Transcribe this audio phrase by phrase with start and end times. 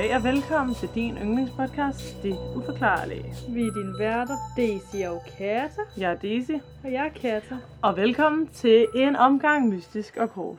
[0.00, 3.24] Goddag og velkommen til din yndlingspodcast, Det Uforklarlige.
[3.48, 5.82] Vi er dine værter, Daisy og Kata.
[5.96, 6.50] Jeg er Daisy,
[6.84, 7.56] Og jeg er Kata.
[7.82, 10.58] og velkommen til en omgang mystisk og kort.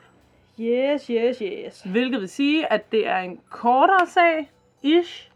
[0.60, 1.82] Yes, yes, yes.
[1.82, 4.50] Hvilket vil sige, at det er en kortere sag,
[4.82, 5.30] ish,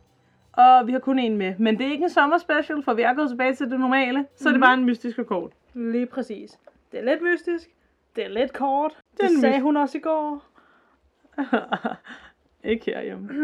[0.52, 1.54] og vi har kun en med.
[1.58, 4.24] Men det er ikke en sommerspecial, for vi er gået tilbage til det normale, så
[4.24, 4.48] mm-hmm.
[4.48, 5.52] er det bare en mystisk og kort.
[5.74, 6.58] Lige præcis.
[6.92, 7.68] Det er lidt mystisk.
[8.16, 8.92] Det er lidt kort.
[9.20, 10.42] Det, det sagde hun også i går.
[12.66, 13.28] ikke herhjemme.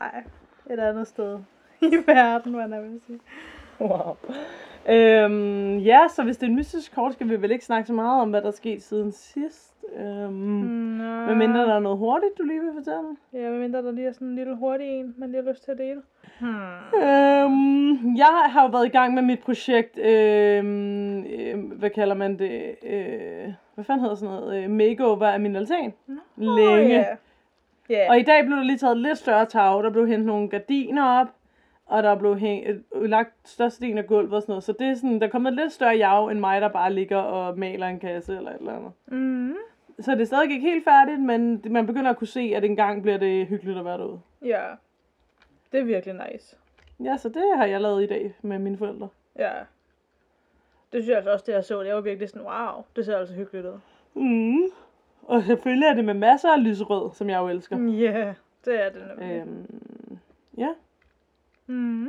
[0.00, 0.24] Nej,
[0.70, 1.38] et andet sted
[1.80, 3.20] i verden, hvad jeg vil sige.
[3.80, 4.16] wow.
[4.88, 7.92] Øhm, ja, så hvis det er en mystisk kort, skal vi vel ikke snakke så
[7.92, 9.72] meget om, hvad der er sket siden sidst.
[9.96, 10.32] Øhm.
[10.32, 11.24] Nå.
[11.24, 13.08] Hvad mindre der er noget hurtigt, du lige vil fortælle?
[13.32, 15.64] Ja, hvad mindre der lige er sådan en lille hurtig en, man lige har lyst
[15.64, 16.02] til at dele.
[16.40, 17.00] Hmm.
[17.02, 22.38] Øhm, jeg har jo været i gang med mit projekt, øhm, øh, hvad kalder man
[22.38, 25.92] det, øh, hvad fanden hedder sådan noget, øh, makeover af min altan.
[26.36, 26.72] Længe.
[26.72, 27.04] Oh, ja.
[27.90, 28.10] Ja.
[28.10, 31.04] Og i dag blev der lige taget lidt større tag, der blev hentet nogle gardiner
[31.04, 31.26] op,
[31.86, 34.64] og der blev hæng, øh, lagt størstedelen af gulvet og sådan noget.
[34.64, 37.16] Så det er sådan, der er kommet lidt større jav end mig, der bare ligger
[37.16, 38.92] og maler en kasse eller et eller andet.
[39.06, 39.54] Mm.
[40.00, 43.02] Så det er stadig ikke helt færdigt, men man begynder at kunne se, at engang
[43.02, 44.20] bliver det hyggeligt at være derude.
[44.44, 44.64] Ja.
[45.72, 46.56] Det er virkelig nice.
[47.04, 49.08] Ja, så det har jeg lavet i dag med mine forældre.
[49.38, 49.52] Ja.
[50.92, 51.82] Det synes jeg altså også, det jeg så.
[51.82, 53.78] Det var virkelig sådan, wow, det ser altså hyggeligt ud.
[54.14, 54.64] Mm.
[55.22, 57.78] Og selvfølgelig er det med masser af lyserød, som jeg jo elsker.
[57.78, 59.36] Ja, yeah, det er det nemlig.
[59.36, 60.18] Øhm,
[60.58, 60.68] ja.
[61.66, 62.08] Mm.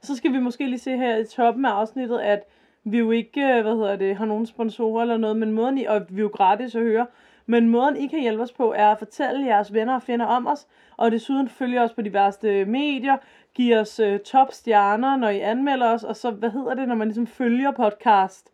[0.00, 2.44] Så skal vi måske lige se her i toppen af afsnittet, at
[2.84, 5.84] vi jo ikke, øh, hvad hedder det, har nogen sponsorer eller noget, men måden I,
[5.84, 7.06] og vi er jo gratis at høre,
[7.46, 10.46] men måden I kan hjælpe os på, er at fortælle jeres venner og fjender om
[10.46, 13.16] os, og desuden følge os på diverse medier,
[13.54, 16.94] give os øh, top stjerner, når I anmelder os, og så, hvad hedder det, når
[16.94, 18.50] man ligesom følger podcast.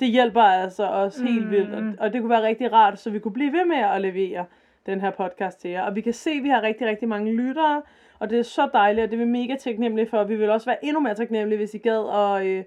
[0.00, 1.26] Det hjælper altså os mm.
[1.26, 3.76] helt vildt, og, og det kunne være rigtig rart, så vi kunne blive ved med
[3.76, 4.44] at levere
[4.86, 5.82] den her podcast til jer.
[5.82, 7.82] Og vi kan se, at vi har rigtig, rigtig mange lyttere,
[8.22, 10.24] og det er så dejligt, og det er vi mega taknemmelige for.
[10.24, 12.64] Vi vil også være endnu mere taknemmelige, hvis I gad og, øh,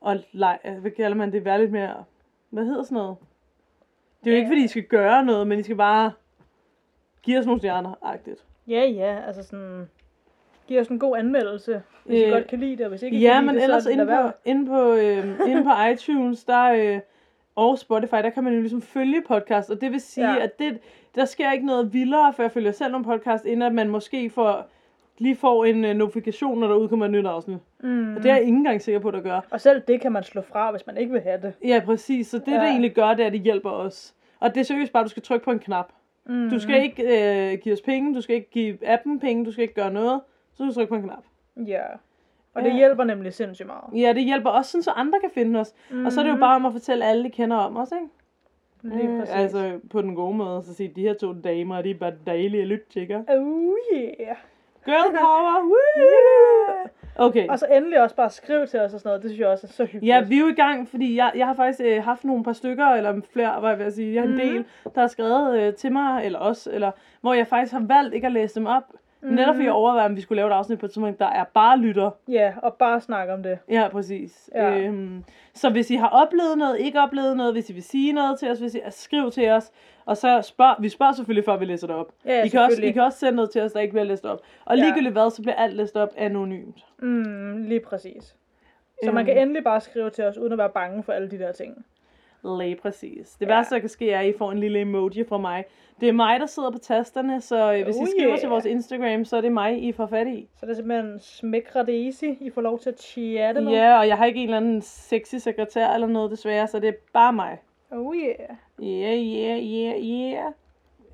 [0.00, 2.04] og lege, øh, hvad kalder man det, være lidt mere,
[2.50, 3.16] hvad hedder sådan noget?
[4.24, 6.12] Det er jo ikke, fordi I skal gøre noget, men I skal bare
[7.22, 8.44] give os nogle stjerner, agtigt.
[8.68, 9.88] Ja, ja, altså sådan...
[10.66, 13.16] Giv os en god anmeldelse, hvis øh, I godt kan lide det, og hvis ikke
[13.16, 15.70] I Ja, kan lide men det, ellers så inde på, inde på, øh, inde på
[15.92, 17.00] iTunes, der, øh,
[17.56, 20.34] og Spotify, der kan man jo ligesom følge podcast, og det vil sige, Ja.
[20.36, 20.42] ja.
[20.42, 20.78] at det,
[21.14, 24.30] der sker ikke noget vildere, for jeg følger selv nogle podcast, inden at man måske
[24.30, 24.66] får,
[25.18, 27.58] lige får en øh, notifikation, når der udkommer et nyt afsnit.
[27.82, 28.16] Mm.
[28.16, 29.40] Og det er jeg ikke engang sikker på, der gør.
[29.50, 31.52] Og selv det kan man slå fra, hvis man ikke vil have det.
[31.64, 32.26] Ja, præcis.
[32.26, 32.60] Så det, ja.
[32.60, 34.14] Det egentlig gør, det er, at det hjælper os.
[34.40, 35.92] Og det er seriøst bare, at du skal trykke på en knap.
[36.26, 36.50] Mm.
[36.50, 37.02] Du skal ikke
[37.52, 40.20] øh, give os penge, du skal ikke give appen penge, du skal ikke gøre noget.
[40.52, 41.24] Så skal du trykke på en knap.
[41.66, 41.82] Ja.
[42.54, 42.76] Og det Ja.
[42.76, 44.02] hjælper nemlig sindssygt meget.
[44.02, 45.74] Ja, det hjælper også sådan, så andre kan finde os.
[45.90, 46.06] Mm.
[46.06, 48.96] Og så er det jo bare om at fortælle alle, de kender om os, ikke?
[48.96, 49.34] Lige Øh, præcis.
[49.34, 52.60] altså på den gode måde, så sige, de her to damer, de er bare dejlige
[52.62, 53.16] at lytte til, ikke?
[53.28, 54.36] Oh yeah.
[54.84, 56.88] Girl power, woo!
[57.16, 57.48] Okay.
[57.48, 59.22] Og så endelig også bare skriv til os og sådan noget.
[59.22, 60.06] Det synes jeg også er så hyggeligt.
[60.06, 62.52] Ja, vi er jo i gang, fordi jeg, jeg har faktisk øh, haft nogle par
[62.52, 64.40] stykker, eller flere, hvad jeg vil sige, jeg har en Mhm.
[64.48, 64.64] del,
[64.94, 66.90] der har skrevet øh, til mig, eller os, eller
[67.20, 68.82] hvor jeg faktisk har valgt ikke at læse dem op.
[69.24, 69.30] Mm.
[69.34, 71.44] Netop fordi jeg overvejede, om vi skulle lave et afsnit på et tidspunkt, der er
[71.44, 72.10] bare lytter.
[72.28, 73.58] Ja, og bare snakke om det.
[73.70, 74.50] Ja, præcis.
[74.54, 74.78] Ja.
[74.78, 75.24] Øhm,
[75.54, 78.50] så hvis I har oplevet noget, ikke oplevet noget, hvis I vil sige noget til
[78.50, 79.72] os, hvis I skriv til os,
[80.04, 82.12] og så spørg, vi spørger selvfølgelig, før vi læser det op.
[82.26, 84.24] Ja, I, kan også, I kan også sende noget til os, der ikke bliver læst
[84.26, 84.40] op.
[84.64, 84.82] Og Ja.
[84.82, 86.84] ligegyldigt hvad, så bliver alt læst op anonymt.
[86.98, 88.36] Mm, lige præcis.
[89.04, 89.26] Så man Øhm.
[89.26, 91.84] kan endelig bare skrive til os, uden at være bange for alle de der ting.
[92.44, 93.30] Lige præcis.
[93.30, 93.54] Det Ja.
[93.54, 95.64] værste, der kan ske, er, at I får en lille emoji fra mig.
[96.00, 98.40] Det er mig, der sidder på tasterne, så øh, hvis Oh I skriver yeah.
[98.40, 100.48] til vores Instagram, så er det mig, I får fat i.
[100.56, 102.24] Så det er simpelthen smækre Daisy.
[102.40, 103.72] I får lov til at chatte med.
[103.72, 106.88] Ja, og jeg har ikke en eller anden sexy sekretær eller noget desværre, så det
[106.88, 107.58] er bare mig.
[107.90, 108.56] Oh yeah.
[108.82, 110.52] Yeah, yeah, yeah, yeah.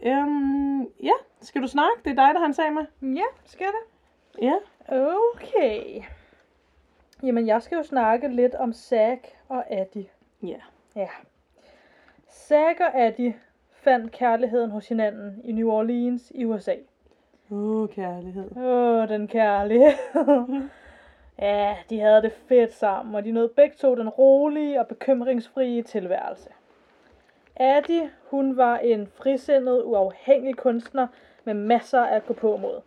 [0.02, 1.92] Øhm, ja, skal du snakke?
[2.04, 3.16] Det er dig, der har en sag med.
[3.16, 4.42] Ja, skal det?
[4.42, 4.54] Ja.
[5.34, 6.02] Okay.
[7.22, 10.06] Jamen, jeg skal jo snakke lidt om Zack og Addie.
[10.42, 10.56] Ja.
[10.96, 11.08] Ja.
[12.32, 13.34] Zack og Addie
[13.72, 16.74] fandt kærligheden hos hinanden i New Orleans i USA.
[17.50, 18.56] Åh, oh, kærlighed.
[18.56, 19.92] Åh, den kærlighed.
[21.38, 25.82] ja, de havde det fedt sammen, og de nåede begge to den rolige og bekymringsfrie
[25.82, 26.50] tilværelse.
[27.56, 31.06] Addie, hun var en frisindet, uafhængig kunstner
[31.44, 32.80] med masser at gå på mod.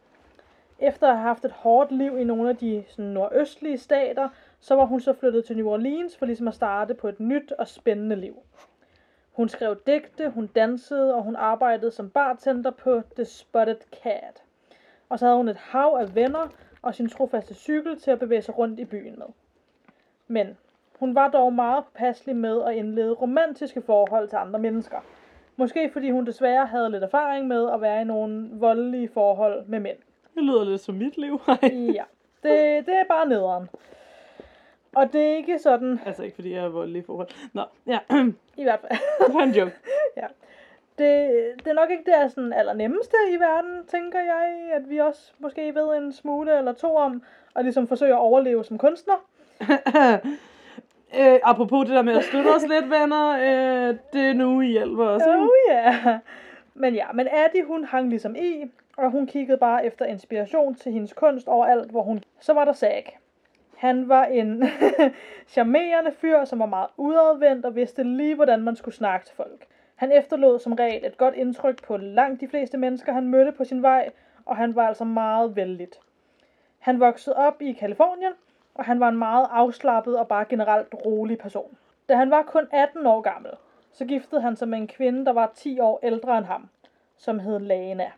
[0.80, 4.30] Efter at have haft et hårdt liv i nogle af de sådan, nordøstlige stater,
[4.60, 7.52] så var hun så flyttet til New Orleans for ligesom at starte på et nyt
[7.52, 8.36] og spændende liv.
[9.34, 14.44] Hun skrev digte, hun dansede, og hun arbejdede som bartender på The Spotted Cat.
[15.10, 16.48] Og så havde hun et hav af venner
[16.82, 19.28] og sin trofaste cykel til at bevæge sig rundt i byen med.
[20.28, 20.58] Men
[21.00, 24.98] hun var dog meget påpasselig med at indlede romantiske forhold til andre mennesker.
[25.56, 29.80] Måske fordi hun desværre havde lidt erfaring med at være i nogle voldelige forhold med
[29.80, 29.98] mænd.
[30.36, 31.42] Det lyder lidt som mit liv.
[31.98, 32.04] Ja,
[32.44, 33.70] det, det er bare nederen.
[34.96, 37.28] Og det er ikke sådan, altså ikke fordi jeg er voldelig i forhold.
[37.54, 38.00] Nå, ja.
[38.58, 39.00] i hvert fald.
[39.28, 39.74] det var en joke.
[40.98, 41.30] Det,
[41.64, 45.32] det er nok ikke det er sådan allernemmeste i verden, tænker jeg, at vi også
[45.40, 47.24] måske ved en smule eller to om,
[47.54, 49.14] og ligesom forsøge at overleve som kunstner.
[51.20, 53.30] øh, apropos det der med at støtte os lidt, venner.
[53.30, 55.22] Øh, det er nu, I hjælper os.
[55.22, 55.94] Oh ja.
[56.06, 56.20] Yeah.
[56.74, 60.92] Men ja, men Addie, hun hang ligesom i, og hun kiggede bare efter inspiration til
[60.92, 62.24] hendes kunst overalt, hvor hun...
[62.40, 63.18] Så var der Zach.
[63.84, 64.64] Han var en
[65.54, 69.66] charmerende fyr, som var meget udadvendt og vidste lige, hvordan man skulle snakke til folk.
[69.96, 73.64] Han efterlod som regel et godt indtryk på langt de fleste mennesker, han mødte på
[73.64, 74.10] sin vej,
[74.46, 76.00] og han var altså meget vældigt.
[76.80, 78.34] Han voksede op i Kalifornien,
[78.76, 81.78] og han var en meget afslappet og bare generelt rolig person.
[82.10, 83.52] Da han var kun 18 år gammel,
[83.92, 86.70] så giftede han sig med en kvinde, der var 10 år ældre end ham,
[87.18, 88.12] som hed Lana.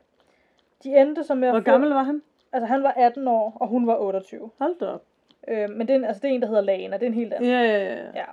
[0.83, 2.21] De endte så med Hvor gammel var han?
[2.51, 4.49] Altså han var 18 år, og hun var 28.
[4.57, 5.03] Hold da op.
[5.47, 6.97] Øh, men det er, en, altså, det er en, der hedder Lana.
[6.97, 7.51] Det er en helt anden.
[7.51, 8.05] Ja, ja, ja.
[8.15, 8.25] Ja.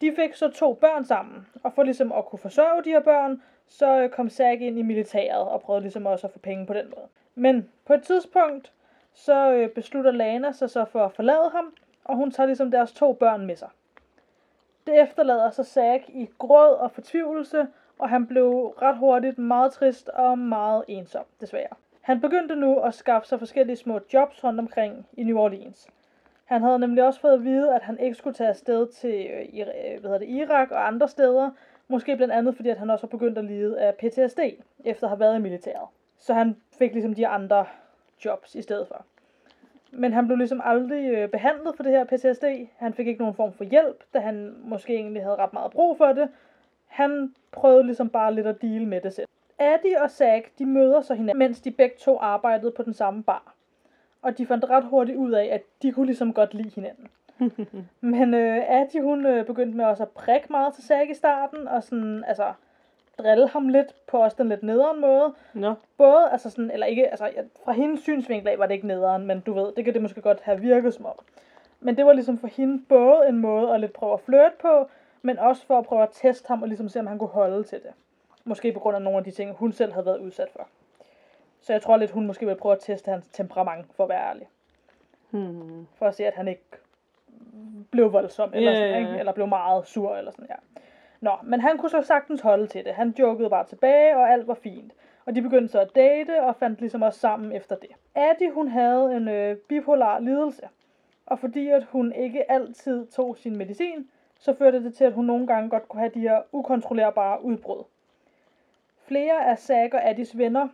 [0.00, 3.42] De fik så to børn sammen, og for ligesom at kunne forsørge de her børn,
[3.66, 6.74] så øh, kom Zack ind i militæret og prøvede ligesom også at få penge på
[6.74, 7.06] den måde.
[7.34, 8.72] Men på et tidspunkt,
[9.14, 11.74] så øh, beslutter Lana sig så for at forlade ham,
[12.04, 13.68] og hun tager ligesom deres to børn med sig.
[14.86, 17.66] Det efterlader så Zack i gråd og fortvivlelse,
[17.98, 21.76] og han blev ret hurtigt meget trist og meget ensom, desværre.
[22.00, 25.88] Han begyndte nu at skaffe sig forskellige små jobs rundt omkring i New Orleans.
[26.48, 29.60] Han havde nemlig også fået at vide, at han ikke skulle tage afsted til øh,
[29.60, 31.50] øh hvad hedder det, Irak og andre steder.
[31.88, 34.38] Måske blandt andet, fordi at han også har begyndt at lide af PTSD,
[34.84, 35.88] efter at have været i militæret.
[36.18, 37.66] Så han fik ligesom de andre
[38.24, 39.04] jobs i stedet for.
[39.90, 42.44] Men han blev ligesom aldrig øh, behandlet for det her PTSD.
[42.76, 45.96] Han fik ikke nogen form for hjælp, da han måske egentlig havde ret meget brug
[45.96, 46.28] for det.
[46.86, 49.28] Han prøvede ligesom bare lidt at deal med det selv.
[49.58, 53.22] Addie og Zack, de møder så hinanden, mens de begge to arbejdede på den samme
[53.22, 53.54] bar.
[54.22, 57.08] Og de fandt ret hurtigt ud af, at de kunne ligesom godt lide hinanden.
[58.00, 61.68] Men øh, Addie, hun øh, begyndte med også at prikke meget til Zack i starten,
[61.68, 62.52] og sådan, altså,
[63.18, 65.34] drille ham lidt på også den lidt nederen måde.
[65.54, 65.74] Nå.
[65.96, 67.30] Både, altså sådan, eller ikke, altså
[67.64, 70.20] fra hendes synsvinkel af var det ikke nederen, men du ved, det kan det måske
[70.20, 71.14] godt have virket som om.
[71.80, 74.88] Men det var ligesom for hende både en måde at lidt prøve at flirte på,
[75.22, 77.64] men også for at prøve at teste ham og ligesom se, om han kunne holde
[77.64, 77.90] til det.
[78.44, 80.68] Måske på grund af nogle af de ting, hun selv havde været udsat for.
[81.60, 84.28] Så jeg tror lidt, hun måske vil prøve at teste hans temperament, for at være
[84.28, 84.48] ærlig.
[85.30, 85.86] Hmm.
[85.94, 86.62] For at se, at han ikke
[87.90, 89.18] blev voldsom, eller, Ja, sådan, ikke?
[89.18, 90.54] eller blev meget sur, eller sådan, ja.
[91.20, 92.94] Nå, men han kunne så sagtens holde til det.
[92.94, 94.92] Han jokede bare tilbage, og alt var fint.
[95.26, 97.90] Og de begyndte så at date, og fandt ligesom også sammen efter det.
[98.14, 100.68] Addie, hun havde en øh, bipolar lidelse.
[101.26, 105.24] Og fordi at hun ikke altid tog sin medicin, så førte det til, at hun
[105.24, 107.84] nogle gange godt kunne have de her ukontrollerbare udbrud.
[109.06, 110.68] Flere af Zack og Addies venner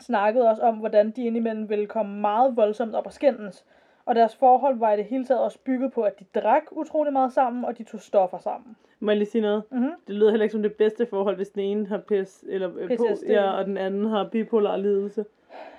[0.00, 3.64] snakkede også om, hvordan de indimellem ville komme meget voldsomt op og skændes.
[4.06, 7.12] Og deres forhold var i det hele taget også bygget på, at de drak utrolig
[7.12, 8.76] meget sammen, og de tog stoffer sammen.
[9.00, 9.62] Må jeg lige sige noget?
[9.70, 9.90] Mm-hmm.
[10.06, 12.88] Det lyder heller ikke som det bedste forhold, hvis den ene har pis, eller øh,
[12.88, 13.24] PTSD.
[13.28, 15.24] ja, og den anden har bipolar lidelse.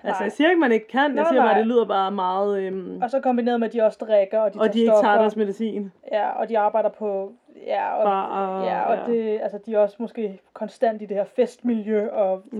[0.04, 0.24] Altså, Nej.
[0.24, 1.02] jeg siger ikke, man ikke kan.
[1.16, 2.60] Jeg Nej, siger bare, det lyder bare meget...
[2.62, 5.18] Øhm, Og så kombineret med, at de også drikker, og de og de ikke tager
[5.18, 5.92] deres medicin.
[6.12, 7.32] Ja, og de arbejder på...
[7.66, 9.14] Ja, og, Bar ja, og ja.
[9.14, 12.58] Det, altså, de er også måske konstant i det her festmiljø, og Ja,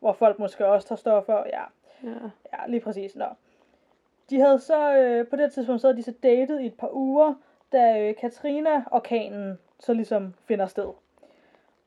[0.00, 1.42] hvor folk måske også tager stoffer.
[1.46, 1.62] Ja,
[2.04, 2.16] ja.
[2.52, 3.16] ja lige præcis.
[3.16, 3.26] Nå.
[4.30, 6.90] De havde så, øh, på det tidspunkt, så havde de så datet i et par
[6.92, 7.34] uger,
[7.72, 10.88] da øh, Katrina-orkanen så ligesom finder sted.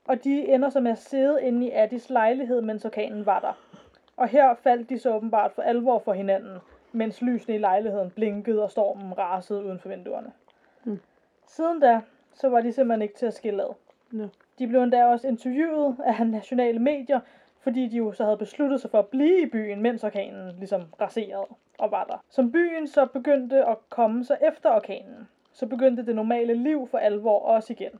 [0.04, 3.52] Og de ender så med at sidde inde i Addis lejlighed, mens orkanen var der.
[4.16, 6.58] Og her faldt de så åbenbart for alvor for hinanden,
[6.92, 10.32] mens lysene i lejligheden blinkede og stormen rasede uden for vinduerne.
[10.84, 11.00] Mm.
[11.46, 12.00] Siden da,
[12.34, 13.74] så var de simpelthen ikke til at skille ad.
[14.10, 14.28] Nå.
[14.58, 17.20] De blev endda også interviewet af nationale medier,
[17.64, 20.82] fordi de jo så havde besluttet sig for at blive i byen, mens orkanen ligesom
[21.00, 21.46] raserede
[21.78, 22.24] og var der.
[22.28, 26.98] Som byen så begyndte at komme sig efter orkanen, så begyndte det normale liv for
[26.98, 27.90] alvor også igen.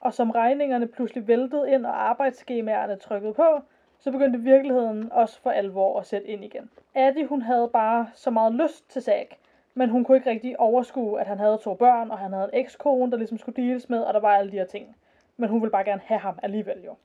[0.00, 3.60] Og som regningerne pludselig væltede ind, og arbejdsskemaerne trykkede på,
[3.98, 6.70] så begyndte virkeligheden også for alvor at sætte ind igen.
[6.94, 9.34] Addie, hun havde bare så meget lyst til Zack,
[9.74, 12.60] men hun kunne ikke rigtig overskue, at han havde to børn, og han havde en
[12.60, 14.96] ekskone, der ligesom skulle deles med, og der var alle de her ting.
[15.36, 16.96] Men hun ville bare gerne have ham alligevel jo.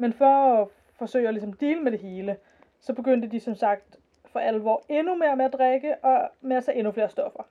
[0.00, 0.24] Men for
[0.62, 2.36] at forsøge at ligesom deal med det hele,
[2.80, 6.64] så begyndte de som sagt for alvor endnu mere med at drikke, og med at
[6.64, 7.42] tage endnu flere stoffer.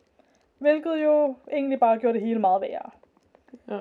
[0.57, 2.89] Hvilket jo egentlig bare gjorde det hele meget værre.
[3.67, 3.79] ja.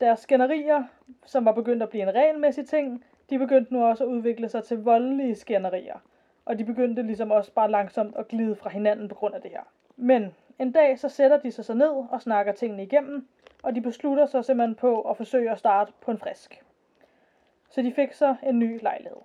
[0.00, 0.84] Deres skænderier,
[1.26, 4.64] som var begyndt at blive en regelmæssig ting, de begyndte nu også at udvikle sig
[4.64, 5.98] til voldelige skænderier.
[6.44, 9.50] Og de begyndte ligesom også bare langsomt at glide fra hinanden på grund af det
[9.50, 9.62] her.
[9.96, 13.28] Men en dag så sætter de sig så ned og snakker tingene igennem,
[13.62, 16.62] og de beslutter sig simpelthen på at forsøge at starte på en frisk.
[17.70, 19.18] Så de fik så en ny lejlighed.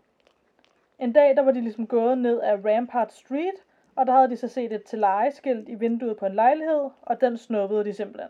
[1.00, 3.56] En dag, der var de ligesom gået ned ad Rampart Street,
[3.96, 7.22] og der havde de så set et til lejeskilt i vinduet på en lejlighed, og
[7.22, 8.30] den snuppede de simpelthen.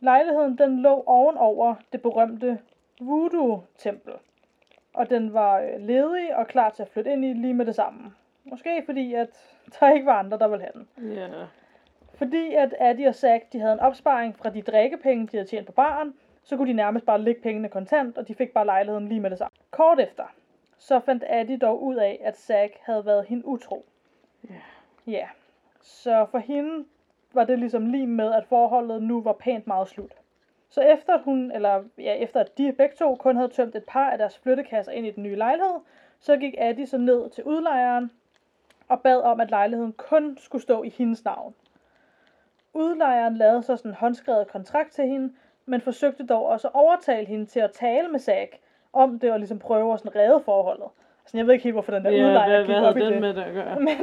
[0.00, 2.58] Lejligheden, den lå ovenover det berømte
[3.00, 4.12] Voodoo-tempel,
[4.94, 7.74] og den var øh, ledig og klar til at flytte ind i lige med det
[7.74, 8.12] samme.
[8.44, 9.28] Måske fordi, at
[9.80, 11.12] der ikke var andre, der ville have den.
[11.14, 11.28] Ja.
[12.14, 15.66] Fordi at Addie og Zack, de havde en opsparing fra de drikkepenge, de havde tjent
[15.66, 19.08] på baren, så kunne de nærmest bare lægge pengene kontant, og de fik bare lejligheden
[19.08, 19.56] lige med det samme.
[19.70, 20.24] Kort efter,
[20.78, 23.86] så fandt Addie dog ud af, at Zack havde været hende utro.
[24.50, 24.54] Ja.
[25.06, 25.28] Ja,
[25.80, 26.84] så for hende
[27.32, 30.12] var det ligesom lige med, at forholdet nu var pænt meget slut.
[30.68, 33.84] Så efter at hun, eller ja, efter at de begge to kun havde tømt et
[33.84, 35.80] par af deres flyttekasser ind i den nye lejlighed,
[36.20, 38.10] så gik Addie så ned til udlejeren
[38.88, 41.54] og bad om, at lejligheden kun skulle stå i hendes navn.
[42.74, 45.34] Udlejeren lavede så sådan en håndskrevet kontrakt til hende,
[45.66, 48.58] men forsøgte dog også at overtale hende til at tale med Zack
[48.92, 50.86] om det og ligesom prøve at sådan redde forholdet.
[51.24, 53.00] Altså, jeg ved ikke helt, hvorfor den der Ja, udlejer hvad, gik hvad op i
[53.00, 53.20] den det.
[53.20, 53.80] med det at gøre?
[53.88, 53.96] Men,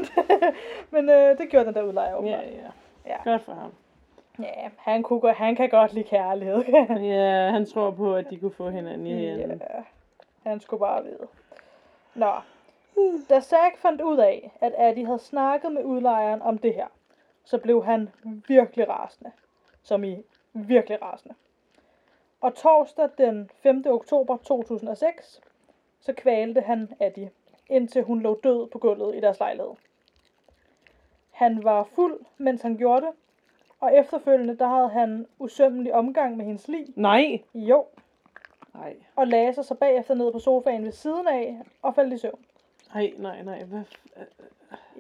[0.92, 2.44] men øh, det gjorde den der udlejer Ja, åbenbart.
[2.44, 3.12] ja.
[3.12, 3.32] Ja.
[3.32, 3.72] Godt for ham.
[4.40, 6.64] Ja, han, kunne, gå- han kan godt lide kærlighed.
[7.14, 9.62] Ja, han tror på, at de kunne få hinanden i handen.
[9.76, 9.82] ja,
[10.50, 11.28] han skulle bare vide.
[12.16, 12.32] Nå,
[13.30, 16.88] da Zack fandt ud af, at Addie havde snakket med udlejeren om det her,
[17.46, 18.10] så blev han
[18.48, 19.32] virkelig rasende.
[19.84, 20.18] Som i
[20.54, 21.36] virkelig rasende.
[22.42, 23.84] Og torsdag den 5.
[23.88, 25.42] oktober 2006,
[26.00, 27.32] så kvalte han Addie,
[27.70, 29.72] indtil hun lå død på gulvet i deres lejlighed.
[31.32, 33.14] Han var fuld, mens han gjorde det,
[33.80, 36.86] og efterfølgende der havde han usømmelig omgang med hendes lig.
[36.96, 37.42] Nej.
[37.54, 37.86] Jo,
[38.74, 38.96] Nej.
[39.16, 42.46] og lagde sig så bagefter ned på sofaen ved siden af og faldt i søvn.
[42.94, 43.64] Nej, nej, nej.
[43.64, 43.84] Hvad?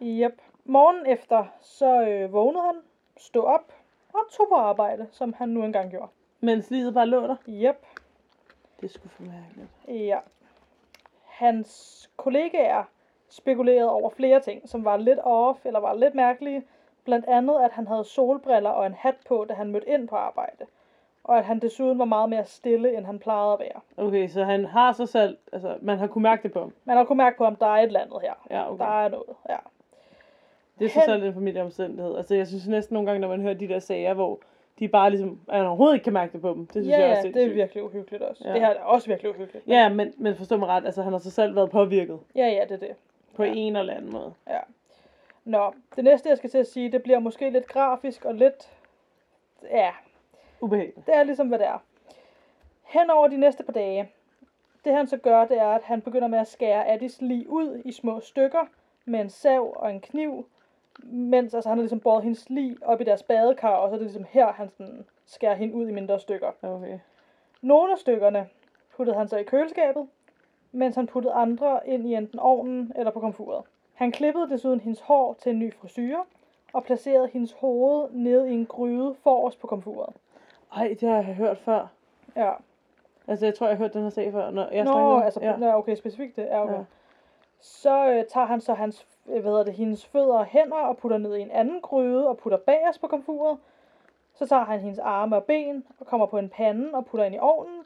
[0.02, 0.42] Yep.
[0.66, 2.76] Morgen efter, så øh, vågnede han,
[3.18, 3.74] stod op
[4.14, 6.12] og tog på arbejde, som han nu engang gjorde.
[6.42, 7.36] Mens livet bare lå der?
[7.50, 7.86] Yep.
[8.80, 9.70] Det er sgu for mærkeligt.
[10.08, 10.18] Ja.
[11.26, 12.84] Hans kollegaer
[13.30, 16.64] spekulerede over flere ting, som var lidt off eller var lidt mærkelige.
[17.04, 20.16] Blandt andet, at han havde solbriller og en hat på, da han mødte ind på
[20.16, 20.66] arbejde.
[21.24, 24.06] Og at han desuden var meget mere stille, end han plejede at være.
[24.08, 26.74] Okay, så han har så selv, altså man har kunne mærke det på ham.
[26.86, 28.34] Man har kunne mærke på ham, der er et eller andet her.
[28.50, 28.84] Ja, okay.
[28.86, 29.58] Der er noget, ja.
[30.80, 32.18] Det er så Hen- selv en familieomstændighed.
[32.18, 34.40] Altså jeg synes næsten nogle gange, når man hører de der sager, hvor
[34.82, 36.66] de bare ligesom, at man overhovedet ikke kan mærke det på dem.
[36.66, 38.44] Det synes ja, jeg er ja, det er virkelig uhyggeligt også.
[38.44, 38.50] Ja.
[38.50, 38.56] Ja.
[38.56, 39.68] Det her er også virkelig uhyggeligt.
[39.68, 42.64] Ja, men, men forstå mig ret, altså han har så selv været påvirket Ja, ja,
[42.64, 42.96] det er det.
[43.36, 43.54] på Ja.
[43.56, 44.34] en eller anden måde.
[44.50, 44.60] Ja.
[45.46, 48.70] Nå, det næste, jeg skal til at sige, det bliver måske lidt grafisk og lidt...
[49.72, 49.90] Ja,
[50.62, 51.06] Ubehageligt.
[51.06, 51.84] det er ligesom, hvad det er.
[52.84, 54.10] Hen over de næste par dage,
[54.86, 57.82] det han så gør, det er, at han begynder med at skære Addis lige ud
[57.86, 58.66] i små stykker
[59.06, 60.46] med en sav og en kniv,
[61.04, 63.98] mens altså, han har ligesom båret hendes lige op i deres badekar, og så er
[63.98, 66.52] det ligesom her, han sådan skærer hende ud i mindre stykker.
[66.62, 67.00] Okay.
[67.62, 68.48] Nogle af stykkerne
[68.96, 70.08] puttede han så i køleskabet,
[70.72, 73.64] mens han puttede andre ind i enten ovnen eller på komfuret.
[73.94, 76.24] Han klippede desuden hendes hår til en ny frisyre,
[76.74, 80.14] og placerede hendes hoved nede i en gryde forrest på komfuret.
[80.76, 81.88] Ej, det har jeg hørt før.
[82.36, 82.52] Ja.
[83.28, 84.50] Altså jeg tror, jeg har hørt den her sag før.
[84.52, 85.58] Når jeg Nå, snakkede- altså, ja.
[85.68, 85.78] ja.
[85.78, 86.44] okay, specifikt det.
[86.44, 86.74] Ja, okay.
[86.74, 86.84] Ja.
[87.62, 90.98] Så øh, tager han så hans, øh, hvad hedder det, hendes fødder og hænder og
[90.98, 93.58] putter ned i en anden gryde og putter bagerst på komfuret.
[94.34, 97.36] Så tager han hendes arme og ben og kommer på en pande og putter ind
[97.36, 97.84] i ovnen.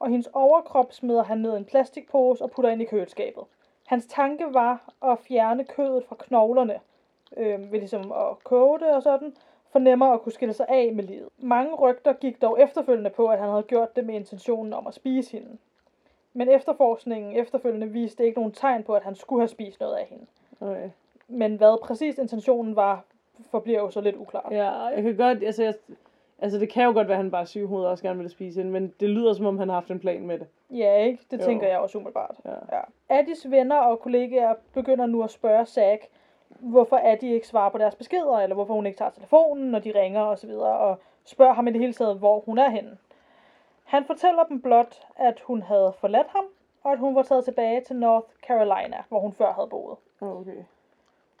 [0.00, 3.44] Og hendes overkrop smider han ned i en plastikpose og putter ind i køleskabet.
[3.86, 6.80] Hans tanke var at fjerne kødet fra knoglerne,
[7.36, 9.36] øh, ved ligesom at koge det og sådan,
[9.72, 11.28] for nemmere at kunne skille sig af med livet.
[11.38, 14.94] Mange rygter gik dog efterfølgende på, at han havde gjort det med intentionen om at
[14.94, 15.58] spise hende.
[16.34, 20.06] Men efterforskningen efterfølgende viste ikke nogen tegn på, at han skulle have spist noget af
[20.10, 20.26] hende.
[20.60, 20.90] Okay.
[21.28, 23.04] Men hvad præcis intentionen var,
[23.50, 24.52] forbliver jo så lidt uklart.
[24.52, 25.74] Ja, jeg kan godt, altså, jeg,
[26.38, 28.30] altså det kan jo godt være, at han bare syg hoved og også gerne vil
[28.30, 30.46] spise hende, men det lyder som om, han har haft en plan med det.
[30.70, 31.24] Ja, ikke?
[31.30, 31.44] Det Jo.
[31.44, 32.36] tænker jeg også umiddelbart.
[32.44, 32.76] Ja.
[32.76, 32.80] Ja.
[33.08, 36.06] Addis venner og kollegaer begynder nu at spørge Zack,
[36.48, 39.92] hvorfor Addie ikke svarer på deres beskeder, eller hvorfor hun ikke tager telefonen, når de
[39.94, 42.96] ringer osv., og spørger ham i det hele taget, hvor hun er henne.
[43.84, 46.44] Han fortæller dem blot, at hun havde forladt ham,
[46.82, 49.96] og at hun var taget tilbage til North Carolina, hvor hun før havde boet.
[50.20, 50.64] Okay.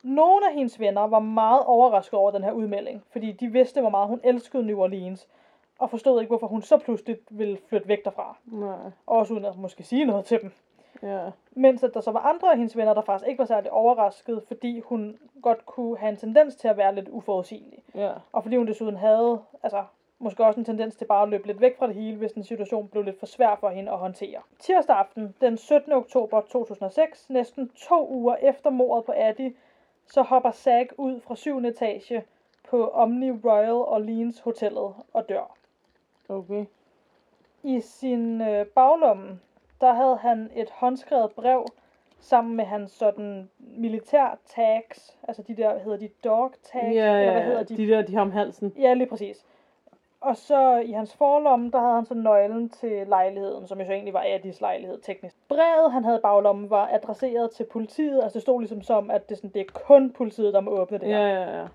[0.02, 3.90] Nogle af hendes venner var meget overrasket over den her udmelding, fordi de vidste, hvor
[3.90, 5.28] meget hun elskede New Orleans,
[5.78, 8.36] og forstod ikke, hvorfor hun så pludselig ville flytte væk derfra.
[8.46, 8.90] Nej.
[9.06, 10.52] Også uden at måske sige noget til dem.
[11.02, 11.30] Ja.
[11.50, 14.42] Mens at der så var andre af hendes venner, der faktisk ikke var særlig overrasket,
[14.48, 17.82] fordi hun godt kunne have en tendens til at være lidt uforudsigelig.
[17.94, 18.12] Ja.
[18.32, 19.84] Og fordi hun desuden havde, altså
[20.24, 22.44] måske også en tendens til bare at løbe lidt væk fra det hele, hvis en
[22.44, 24.40] situation blev lidt for svær for hende at håndtere.
[24.58, 25.92] Tirsdag aften, den 17.
[25.92, 29.54] oktober 2006, næsten to uger efter mordet på Addie,
[30.06, 31.58] så hopper Zack ud fra 7.
[31.58, 32.24] etage
[32.70, 35.56] på Omni Royal Orleans Hotellet og dør.
[36.28, 36.64] Okay.
[37.62, 39.40] I sin øh, baglomme,
[39.80, 41.66] der havde han et håndskrevet brev
[42.20, 47.32] sammen med hans sådan militær tags, altså de der, hedder de dog tags, Ja, eller
[47.32, 47.76] hvad ja, hedder de?
[47.76, 47.82] de?
[47.82, 48.72] de der, de har om halsen.
[48.78, 49.44] Ja, lige præcis.
[50.24, 53.92] Og så i hans forlomme, der havde han så nøglen til lejligheden, som jo så
[53.92, 55.36] egentlig var Addis lejlighed teknisk.
[55.48, 58.22] Brevet, han havde i baglommen, var adresseret til politiet.
[58.22, 60.98] Altså det stod ligesom som, at det, sådan, det er kun politiet, der må åbne
[60.98, 61.18] det her.
[61.18, 61.66] Ja, ja, ja.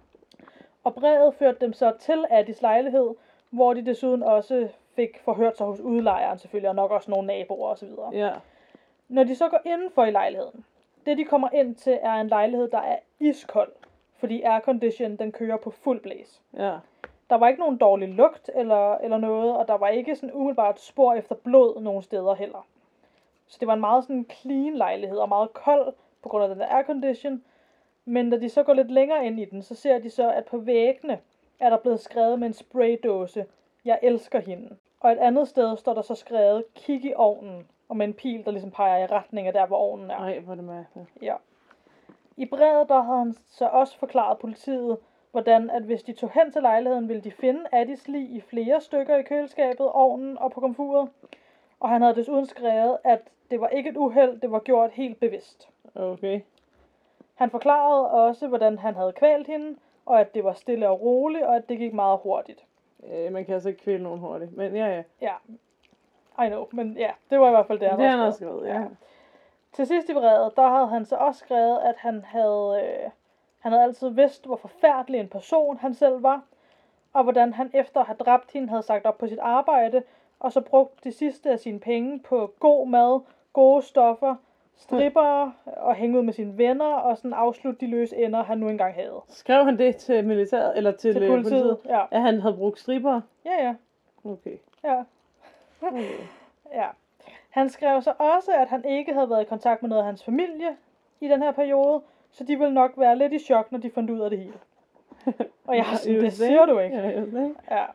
[0.84, 3.16] Og brevet førte dem så til Addis lejlighed,
[3.50, 7.70] hvor de desuden også fik forhørt sig hos udlejeren selvfølgelig, og nok også nogle naboer
[7.70, 7.90] osv.
[8.14, 8.32] Ja,
[9.08, 10.66] Når de så går indenfor i lejligheden,
[11.06, 13.72] det de kommer ind til er en lejlighed, der er iskold,
[14.18, 16.42] fordi aircondition den kører på fuld blæs.
[16.58, 16.78] ja.
[17.30, 20.82] Der var ikke nogen dårlig lugt eller, eller noget, og der var ikke sådan umiddelbart
[20.82, 22.68] spor efter blod nogen steder heller.
[23.48, 25.94] Så det var en meget sådan clean lejlighed og meget kold
[26.24, 27.44] på grund af den der aircondition.
[28.06, 30.46] Men da de så går lidt længere ind i den, så ser de så, at
[30.46, 31.20] på væggene
[31.60, 33.46] er der blevet skrevet med en spraydåse,
[33.86, 34.78] jeg elsker hende.
[35.00, 38.46] Og et andet sted står der så skrevet, kig i ovnen, og med en pil,
[38.46, 40.18] der ligesom peger i retning af der, hvor ovnen er.
[40.18, 41.08] Ej, hvor det mærkeligt.
[41.22, 41.36] Ja.
[42.38, 44.98] I brevet, der havde han så også forklaret politiet,
[45.32, 48.82] hvordan at hvis de tog hen til lejligheden, ville de finde Addis lig i flere
[48.82, 51.10] stykker i køleskabet, ovnen og på komfuret.
[51.80, 53.20] Og han havde desuden skrevet, at
[53.52, 55.70] det var ikke et uheld, det var gjort helt bevidst.
[55.96, 56.42] Okay.
[57.36, 61.44] Han forklarede også, hvordan han havde kvalt hende, og at det var stille og roligt,
[61.46, 62.66] og at det gik meget hurtigt.
[63.14, 64.58] Øh, man kan altså ikke kvæle nogen hurtigt.
[64.58, 65.04] Men ja, ja.
[65.22, 65.34] Ja,
[66.46, 68.26] I know, men ja, det var i hvert fald det, Det, han det havde han
[68.26, 68.60] har skrevet.
[68.62, 68.88] skrevet, ja.
[69.74, 73.10] Til sidst i brevet, der havde han så også skrevet, at han havde, øh,
[73.60, 76.42] han havde altid vidst, hvor forfærdelig en person han selv var,
[77.14, 80.04] og hvordan han efter at have dræbt hende havde sagt op på sit arbejde,
[80.40, 83.20] og så brugt de sidste af sine penge på god mad,
[83.54, 84.36] gode stoffer,
[84.78, 88.70] stripper og hænge ud med sine venner, og sådan afslutte de løse ender, han nu
[88.70, 89.22] engang havde.
[89.28, 92.06] Skrev han det til militæret, eller til, Til øh, politiet, ja.
[92.12, 93.22] At han havde brugt stripper?
[93.46, 93.76] Ja, ja,
[94.24, 94.58] Okay.
[94.84, 95.04] ja.
[95.82, 96.12] okay.
[96.74, 96.88] Ja.
[97.50, 100.24] Han skrev så også, at han ikke havde været i kontakt med noget af hans
[100.24, 100.78] familie
[101.22, 104.10] i den her periode, så de ville nok være lidt i chok, når de fandt
[104.10, 104.54] ud af det hele.
[105.68, 106.98] Og jeg har sådan, det siger du ikke.
[106.98, 107.22] Ja.
[107.78, 107.86] Ja.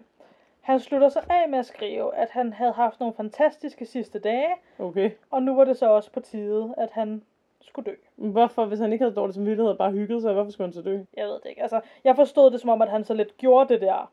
[0.61, 4.49] Han slutter så af med at skrive, at han havde haft nogle fantastiske sidste dage,
[4.79, 5.11] Okay.
[5.31, 7.23] og nu var det så også på tide, at han
[7.61, 7.94] skulle dø.
[8.31, 10.83] Hvorfor, hvis han ikke havde dårlig samvittighed og bare hygget sig, hvorfor skulle han så
[10.83, 10.99] dø?
[11.16, 11.62] Jeg ved det ikke.
[11.62, 14.11] Altså, jeg forstod det som om, at han så lidt gjorde det der,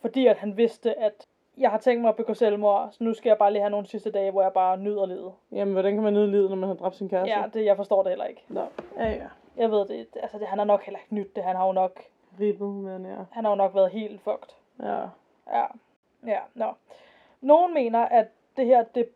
[0.00, 1.26] fordi at han vidste, at
[1.58, 3.86] jeg har tænkt mig at begå selvmord, så nu skal jeg bare lige have nogle
[3.86, 5.32] sidste dage, hvor jeg bare nyder livet.
[5.52, 7.30] Jamen, hvordan kan man nyde livet, når man har dræbt sin kæreste?
[7.34, 8.44] Ja, det, jeg forstår det heller ikke.
[8.48, 8.62] Nå.
[8.98, 9.26] Ja, ja.
[9.56, 11.44] Jeg ved det, altså det, han har nok heller ikke nyt det.
[11.44, 12.00] Han har jo nok,
[12.40, 13.16] Ribbet med en ja.
[13.30, 14.54] han har jo nok været helt fucked.
[14.82, 15.06] Ja.
[15.52, 15.66] Ja,
[16.26, 16.72] ja, nå.
[17.40, 19.08] Nogen mener, at det her, det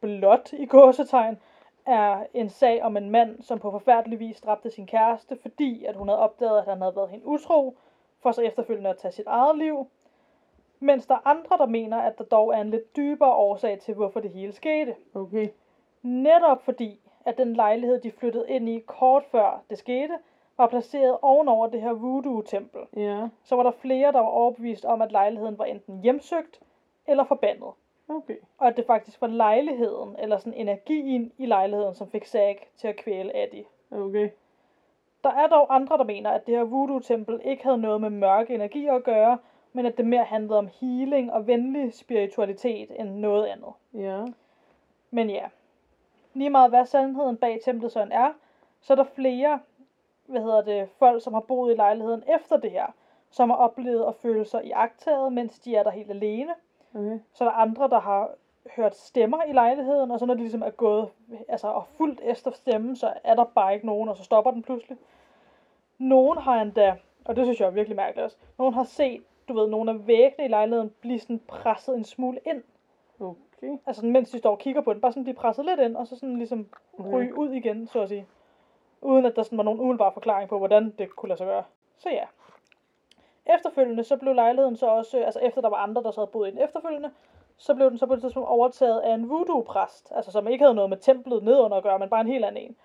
[0.00, 1.38] blot i gåsetegn,
[1.86, 5.96] er en sag om en mand, som på forfærdelig vis dræbte sin kæreste, fordi at
[5.96, 7.76] hun havde opdaget, at han havde været hende utro,
[8.22, 9.86] for så efterfølgende at tage sit eget liv.
[10.80, 13.94] Mens der er andre, der mener, at der dog er en lidt dybere årsag til,
[13.94, 14.94] hvorfor det hele skete.
[15.14, 15.48] Okay.
[16.02, 20.18] Netop fordi, at den lejlighed, de flyttede ind i kort før det skete,
[20.56, 22.80] var placeret ovenover det her voodoo-tempel.
[22.96, 23.28] Ja.
[23.44, 26.60] Så var der flere, der var overbevist om, at lejligheden var enten hjemsøgt
[27.06, 27.70] eller forbandet.
[28.08, 28.36] Okay.
[28.58, 32.88] Og at det faktisk var lejligheden, eller sådan energien i lejligheden, som fik Zack til
[32.88, 33.64] at kvæle Eddie.
[33.90, 34.30] Okay.
[35.24, 38.54] Der er dog andre, der mener, at det her voodoo-tempel ikke havde noget med mørke
[38.54, 39.38] energi at gøre,
[39.72, 43.72] men at det mere handlede om healing og venlig spiritualitet end noget andet.
[43.94, 44.24] Ja.
[45.10, 45.44] Men ja,
[46.34, 48.32] lige meget hvad sandheden bag templet end er,
[48.80, 49.60] så er der flere,
[50.26, 52.86] hvad hedder det, folk, som har boet i lejligheden efter det her,
[53.30, 56.54] som har oplevet at føle sig iagttaget, mens de er der helt alene.
[56.94, 57.18] Okay.
[57.32, 58.30] Så er der andre, der har
[58.76, 61.08] hørt stemmer i lejligheden, og så når de ligesom er gået
[61.48, 64.62] altså, og fuldt efter stemmen, så er der bare ikke nogen, og så stopper den
[64.62, 64.96] pludselig.
[65.98, 69.54] Nogen har endda, og det synes jeg er virkelig mærkeligt også, nogen har set, du
[69.54, 72.62] ved, nogle af væggene i lejligheden blive sådan presset en smule ind.
[73.56, 73.78] Okay.
[73.86, 76.06] Altså mens de står og kigger på den, bare sådan blive presset lidt ind, og
[76.06, 77.12] så sådan ligesom Okay.
[77.12, 78.26] ryge ud igen, så at sige.
[79.02, 81.64] Uden at der sådan var nogen umiddelbar forklaring på, hvordan det kunne lade sig gøre.
[81.98, 82.24] Så ja.
[83.54, 86.48] Efterfølgende så blev lejligheden så også, altså efter der var andre, der så havde boet
[86.48, 87.10] i den efterfølgende,
[87.56, 90.74] så blev den så på et tidspunkt overtaget af en voodoo-præst, altså som ikke havde
[90.74, 92.76] noget med templet nedunder at gøre, men bare en helt anden en.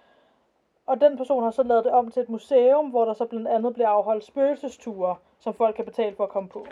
[0.86, 3.48] Og den person har så lavet det om til et museum, hvor der så blandt
[3.48, 6.66] andet bliver afholdt spøgelsesture, som folk kan betale for at komme på.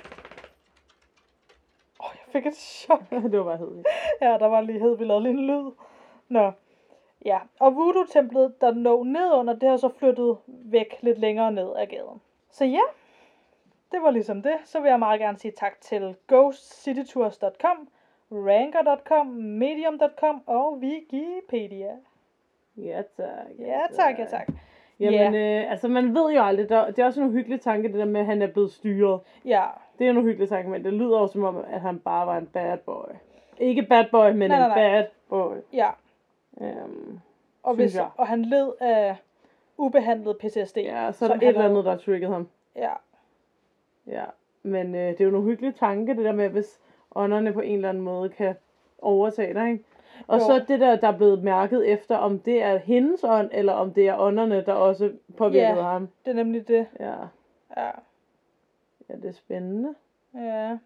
[2.38, 3.10] Fik et chok.
[3.32, 3.88] det var bare hedigt.
[4.22, 5.72] Ja, der var lige hed, vi lavede lige en lyd.
[6.30, 6.52] Nå.
[7.26, 11.86] Ja, og voodoo-templet, der lå nedunder, det har så flyttet væk lidt længere ned ad
[11.88, 12.22] gaden.
[12.52, 12.82] Så ja,
[13.92, 14.56] det var ligesom det.
[14.66, 17.90] Så vil jeg meget gerne sige tak til ghostcitytours.com,
[18.32, 21.92] ranker.com, medium.com og Wikipedia.
[22.78, 23.28] Ja, tak.
[23.60, 24.48] Ja, tak, ja tak.
[25.00, 28.00] Jamen, øh, altså man ved jo aldrig, der, det er også en uhyggelig tanke, det
[28.00, 29.20] der med, at han er blevet styret.
[29.46, 29.64] Ja,
[30.00, 32.38] Det er en uhyggelig tanke, men det lyder også som om, at han bare var
[32.38, 33.10] en bad boy.
[33.58, 34.76] Ikke bad boy, men Nej, en nej, nej.
[34.76, 35.56] bad boy.
[35.74, 35.90] ja.
[36.62, 37.20] Øhm,
[37.64, 38.10] Og, hvis, jeg.
[38.18, 39.16] og han led af
[39.78, 40.78] ubehandlet PTSD.
[40.78, 42.48] ja, så er der et eller andet, der har trigget ham.
[42.76, 42.92] Ja,
[44.08, 44.24] Ja,
[44.64, 46.80] men øh, det er jo en uhyggelig tanke, det der med, hvis
[47.16, 48.56] ånderne på en eller anden måde kan
[49.02, 49.84] overtage dig, ikke?
[50.28, 50.44] Og Jo.
[50.46, 53.94] så det der, der er blevet mærket efter, om det er hendes ånd, eller om
[53.94, 55.82] det er ånderne, der også påvirkede Ja.
[55.82, 56.10] ham.
[56.26, 56.88] det er nemlig det.
[57.00, 57.14] Ja.
[57.78, 57.90] Ja.
[59.10, 59.96] Ja, det er spændende.
[60.34, 60.78] ja.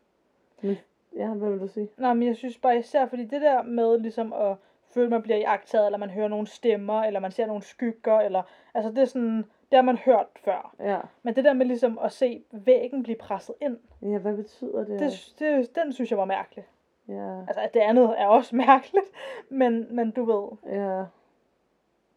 [1.15, 1.89] Ja, hvad vil du sige?
[1.97, 4.55] Nej, men jeg synes bare især, fordi det der med ligesom at
[4.93, 8.41] føle, man bliver iagtaget, eller man hører nogle stemmer, eller man ser nogle skygger, eller,
[8.73, 9.37] altså det er sådan,
[9.71, 10.75] det har man hørt før.
[10.79, 10.99] Ja.
[11.23, 14.99] Men det der med ligesom at se væggen blive presset ind, Ja, hvad betyder det?
[14.99, 16.65] det, det, den synes jeg var mærkelig.
[17.07, 17.39] Ja.
[17.47, 19.05] Altså, det andet er også mærkeligt,
[19.49, 21.05] men, men du ved, Ja.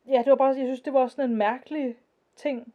[0.06, 1.96] ja, det var bare, jeg synes, det var sådan en mærkelig
[2.36, 2.74] ting,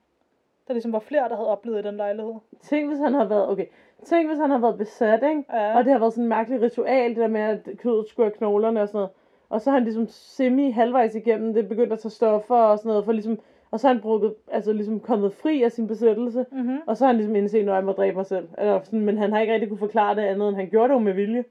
[0.70, 2.34] der ligesom var flere, der havde oplevet i den lejlighed.
[2.62, 3.66] Tænk, hvis han har været, okay,
[4.04, 5.44] tænk, hvis han har været besat, ikke?
[5.54, 8.26] Ja, Og det har været sådan en mærkelig ritual, det der med, at kødet skulle
[8.26, 9.10] have knoglerne og sådan noget.
[9.50, 12.90] Og så har han ligesom semi halvvejs igennem det begyndt at tage stoffer og sådan
[12.90, 13.40] noget, for ligesom,
[13.72, 16.46] og så har han brugt, altså ligesom kommet fri af sin besættelse.
[16.52, 16.78] mm-hmm.
[16.88, 18.48] Og så har han ligesom indset, når jeg må dræbe mig selv.
[18.58, 20.94] Eller sådan, men han har ikke rigtig kunne forklare det andet, end han gjorde det
[20.94, 21.44] jo med vilje.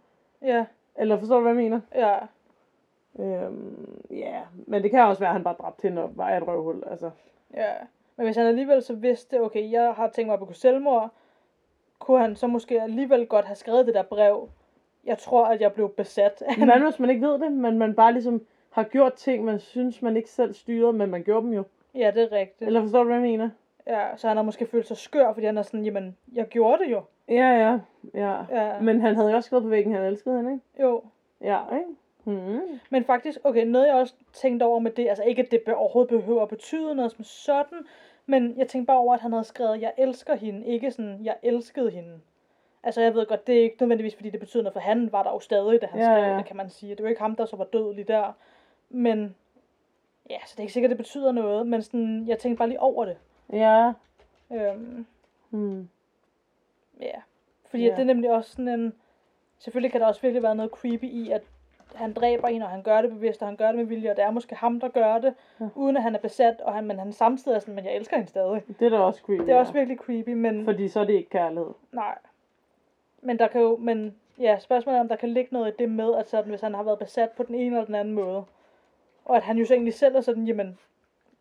[0.43, 0.65] ja,
[0.97, 1.81] Eller forstår du, hvad jeg mener?
[1.95, 2.17] ja,
[3.19, 6.47] Øhm, ja, men det kan også være, at han bare dræbte hende og var et
[6.49, 6.83] røvhul.
[6.91, 7.11] Altså.
[7.55, 7.73] ja.
[8.19, 11.11] Men hvis han alligevel så vidste, okay, jeg har tænkt mig at begå selvmord,
[11.99, 14.49] kunne han så måske alligevel godt have skrevet det der brev.
[15.05, 18.13] Jeg tror, at jeg blev besat Men hvis man ikke ved det, men man bare
[18.13, 21.65] ligesom har gjort ting, man synes, man ikke selv styrede, men man gjorde dem jo.
[21.95, 22.67] Ja, det er rigtigt.
[22.67, 23.51] Eller forstår du, hvad jeg mener?
[23.87, 26.85] Ja, så han har måske følt sig skør, fordi han er sådan, jamen, jeg gjorde
[26.85, 27.03] det jo.
[27.29, 27.79] Ja, ja,
[28.15, 28.45] ja.
[28.51, 30.83] Ja, Men han havde jo også skrevet på væggen, han elskede hende, ikke?
[30.83, 31.03] jo.
[31.41, 31.91] Ja, ikke?
[32.25, 32.81] Hmm.
[32.91, 36.11] Men faktisk, okay, noget jeg også tænkte over med det, altså ikke at det overhovedet
[36.11, 37.79] behøver at betyde noget som sådan,
[38.29, 41.37] men jeg tænkte bare over, at han havde skrevet, jeg elsker hende, ikke sådan, jeg
[41.43, 42.21] elskede hende.
[42.83, 45.23] Altså jeg ved godt, det er ikke nødvendigvis, fordi det betyder noget, for han var
[45.23, 46.95] der jo stadig, da han Ja, skrev det, kan man sige.
[46.95, 48.33] Det var ikke ham, der så var død lige der.
[48.91, 49.35] Men,
[50.31, 52.81] ja, så det er ikke sikkert, det betyder noget, men sådan, jeg tænkte bare lige
[52.81, 53.17] over det.
[53.53, 53.93] Ja.
[54.53, 55.07] Øhm,
[55.51, 55.89] Hmm.
[57.01, 57.21] Ja,
[57.67, 57.91] fordi ja.
[57.91, 58.95] det er nemlig også sådan en...
[59.59, 61.43] Selvfølgelig kan der også virkelig være noget creepy i, at
[61.95, 64.17] han dræber en, og han gør det bevidst, og han gør det med vilje, og
[64.17, 65.69] det er måske ham, der gør det, Ja.
[65.75, 68.17] uden at han er besat, og han, men han samtidig er sådan, men jeg elsker
[68.17, 68.63] hende stadig.
[68.81, 69.41] Det er da også creepy.
[69.43, 71.71] Det er også virkelig creepy, men Fordi så er det ikke kærlighed.
[71.93, 72.19] nej.
[73.23, 75.91] Men der kan jo, men ja, spørgsmålet er, om der kan ligge noget i det
[75.91, 78.45] med, at sådan, hvis han har været besat på den ene eller den anden måde,
[79.25, 80.79] og at han jo så egentlig selv er sådan, jamen,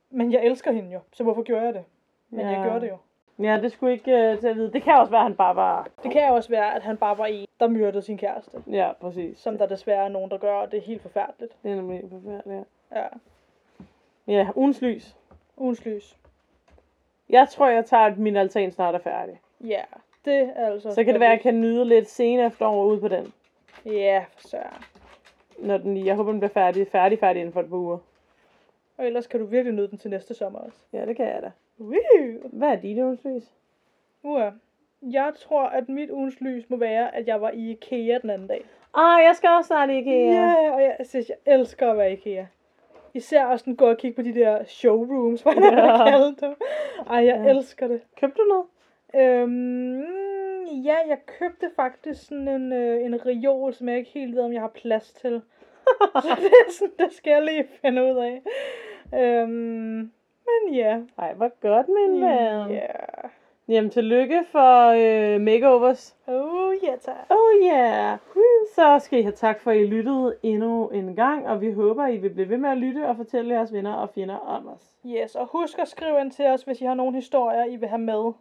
[0.10, 1.84] men jeg elsker hende jo, så hvorfor gjorde jeg det?
[2.30, 2.48] Men ja.
[2.48, 2.98] jeg gjorde det jo.
[3.40, 4.74] Ja, det skulle ikke uh, til at vide.
[4.74, 5.88] Det kan også være, at han bare var...
[6.04, 8.64] Det kan også være, at han bare var en, der myrdede sin kæreste.
[8.72, 9.40] Ja, præcis.
[9.40, 11.54] Som der desværre er nogen, der gør, og det er helt forfærdeligt.
[11.64, 13.00] Det er nemlig helt forfærdeligt, ja.
[13.00, 13.08] Ja.
[14.28, 15.16] Ja, ugens lys.
[15.58, 16.18] Ugens lys.
[17.30, 19.42] Jeg tror, jeg tager, at min altan snart er færdig.
[19.62, 19.82] Ja,
[20.26, 20.92] det er altså...
[20.94, 23.34] Så kan det være, at jeg kan nyde lidt sen efterår ude på den.
[23.86, 24.84] Ja, for søren.
[25.58, 27.98] Når den, jeg håber, den bliver færdig, færdig, færdig inden for et par uger.
[28.98, 30.78] Og ellers kan du virkelig nyde den til næste sommer også.
[30.94, 31.52] Ja, det kan jeg da.
[31.80, 32.50] Woo!
[32.54, 33.44] Hvad er dit ugens lys?
[34.24, 34.42] Uh,
[35.02, 38.48] jeg tror, at mit ugens lys må være, at jeg var i IKEA den anden
[38.48, 38.66] dag.
[38.94, 40.12] Ah, jeg skal også snart ikke.
[40.26, 42.46] Ja, yeah, og jeg synes, jeg elsker at være i IKEA.
[43.14, 45.86] Især også den gå og kigge på de der showrooms, hvad Ja.
[45.86, 46.56] jeg kalder dem.
[47.10, 47.50] Ej, jeg ja.
[47.50, 48.02] elsker det.
[48.20, 48.66] Købte du noget?
[49.16, 50.02] Øhm,
[50.84, 54.54] ja, jeg købte faktisk sådan en, øh, en reol, som jeg ikke helt ved, om
[54.54, 55.42] jeg har plads til.
[56.24, 58.42] Så det er sådan, det skal jeg lige finde ud af.
[59.22, 60.12] Øhm,
[60.48, 61.00] men ja.
[61.18, 62.72] Ej, hvor godt, min ven.
[62.72, 62.88] Ja.
[63.70, 66.16] Jamen, tillykke for øh, makeovers.
[66.28, 67.26] Oh, ja tak.
[67.30, 68.18] Oh yeah!
[68.76, 72.08] Så skal I have tak for, at I lyttede endnu en gang, og vi håber,
[72.08, 74.96] I vil blive ved med at lytte og fortælle jeres venner og fjender om os.
[75.06, 77.90] Yes, og husk at skrive ind til os, hvis I har nogle historier, I vil
[77.90, 78.34] have med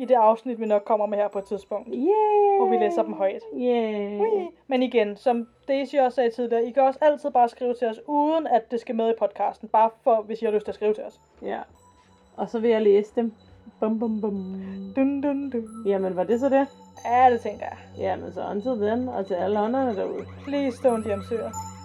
[0.00, 1.88] i det afsnit, vi nok kommer med her på et tidspunkt.
[1.92, 2.58] Yeah!
[2.58, 3.42] Hvor vi læser dem højt.
[3.54, 4.20] Yeah!
[4.66, 8.00] Men igen, som Daisy også sagde tidligere, I kan også altid bare skrive til os,
[8.06, 9.68] uden at det skal med i podcasten.
[9.68, 11.20] Bare for, hvis I har lyst til at skrive til os.
[11.42, 11.58] Ja.
[12.36, 13.32] Og så vil jeg læse dem.
[13.80, 14.32] Bum, bum, bum.
[14.96, 15.82] Dun, dun, dun.
[15.86, 16.66] Jamen, var det så det?
[17.04, 17.76] Ja, det tænker jeg.
[17.98, 20.24] Jamen, så until then, og til alle ånderne derude.
[20.44, 21.79] Please don't hjemsøge os.